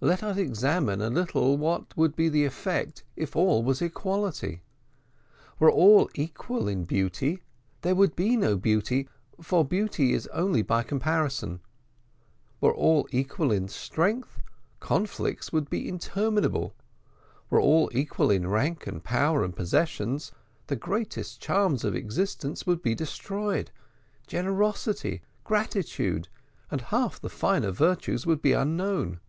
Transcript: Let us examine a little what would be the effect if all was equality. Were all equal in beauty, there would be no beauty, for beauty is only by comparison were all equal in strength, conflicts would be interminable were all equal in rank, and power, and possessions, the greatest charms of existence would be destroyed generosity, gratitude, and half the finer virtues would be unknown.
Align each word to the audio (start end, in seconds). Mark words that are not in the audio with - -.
Let 0.00 0.24
us 0.24 0.36
examine 0.36 1.00
a 1.00 1.08
little 1.10 1.56
what 1.56 1.96
would 1.96 2.16
be 2.16 2.28
the 2.28 2.44
effect 2.44 3.04
if 3.14 3.36
all 3.36 3.62
was 3.62 3.80
equality. 3.80 4.62
Were 5.60 5.70
all 5.70 6.10
equal 6.16 6.66
in 6.66 6.82
beauty, 6.82 7.44
there 7.82 7.94
would 7.94 8.16
be 8.16 8.36
no 8.36 8.56
beauty, 8.56 9.08
for 9.40 9.64
beauty 9.64 10.12
is 10.12 10.26
only 10.32 10.62
by 10.62 10.82
comparison 10.82 11.60
were 12.60 12.74
all 12.74 13.06
equal 13.12 13.52
in 13.52 13.68
strength, 13.68 14.42
conflicts 14.80 15.52
would 15.52 15.70
be 15.70 15.88
interminable 15.88 16.74
were 17.48 17.60
all 17.60 17.88
equal 17.94 18.32
in 18.32 18.48
rank, 18.48 18.88
and 18.88 19.04
power, 19.04 19.44
and 19.44 19.54
possessions, 19.54 20.32
the 20.66 20.74
greatest 20.74 21.40
charms 21.40 21.84
of 21.84 21.94
existence 21.94 22.66
would 22.66 22.82
be 22.82 22.96
destroyed 22.96 23.70
generosity, 24.26 25.22
gratitude, 25.44 26.26
and 26.72 26.80
half 26.80 27.20
the 27.20 27.30
finer 27.30 27.70
virtues 27.70 28.26
would 28.26 28.42
be 28.42 28.50
unknown. 28.52 29.20